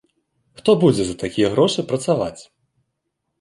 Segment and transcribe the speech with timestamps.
[0.61, 2.41] Хто будзе за такія грошы працаваць?